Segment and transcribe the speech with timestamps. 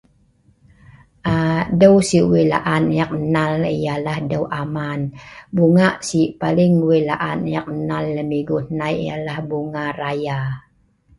[1.33, 5.01] um doeu si' wei' la'an eek nnal ai yalah Doeu Aman,
[5.55, 10.39] bungak si paling wei' la'an eek nnal lem igu hnai yalah Bungak Raya